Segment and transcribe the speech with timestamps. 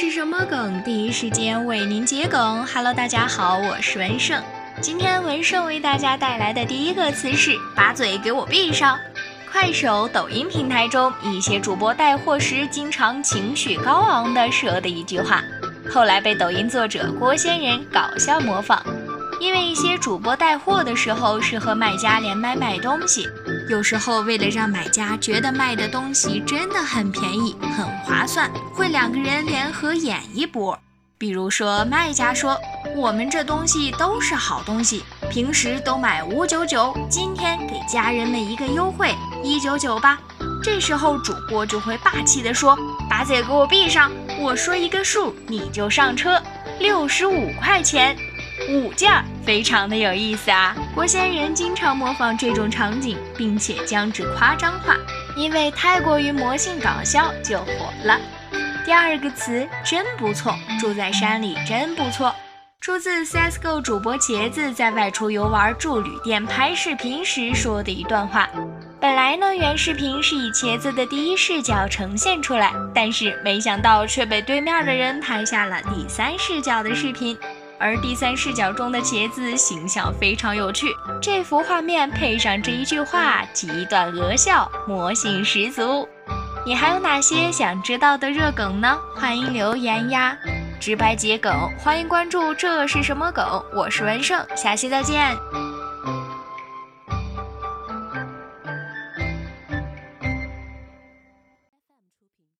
[0.00, 0.80] 是什么梗？
[0.84, 2.64] 第一时间为您解梗。
[2.72, 4.40] Hello，大家好，我是文胜。
[4.80, 8.96] 今天文胜为大家带来的第一个词是“把嘴给我闭上”。
[9.50, 15.42] 快手、抖音平台中一些主播带货时经常情绪高昂的说的一句话，
[15.90, 18.80] 后来被抖音作者郭仙人搞笑模仿。
[19.40, 23.28] 因为一些主播带货的时候是和卖家连麦卖东西，
[23.68, 30.78] 有时候为了让买家觉得卖的东西真的很便宜、很划算，会两个人联合演一波。
[31.16, 32.56] 比如说，卖家说
[32.94, 40.18] 我们这东西都是好东西，平时都买五九九，今天给家人们一个优惠，一九九吧。
[40.62, 42.76] 这时候主播就会霸气地说
[43.08, 46.40] ：“把嘴给我闭上，我说一个数你就上车，
[46.78, 48.16] 六十五块钱。”
[48.68, 50.76] 五件儿非常的有意思啊！
[50.94, 54.96] 郭仙人经常模仿这种场景，并且将之夸张化，
[55.36, 58.18] 因为太过于魔性搞笑就火了。
[58.84, 62.34] 第二个词真不错，住在山里真不错，
[62.80, 68.48] 出自 CSGO 主播茄子在外出游玩住旅店拍视频时说的一段话。
[69.00, 77.38] 本来呢，原视频是以茄子的第一视角呈现出来，但是没想到却被对面的人拍下了第三视角的视频。
[77.78, 86.08] 而第三视角中的茄子形象非常有趣，这幅画面配上这一句话，极短鹅笑，魔性十足。
[86.66, 88.98] 你还有哪些想知道的热梗呢？
[89.14, 90.36] 欢迎留言呀！
[90.80, 92.52] 直白桔梗，欢迎关注。
[92.54, 93.44] 这是什么梗？
[93.74, 95.36] 我是文胜，下期再见。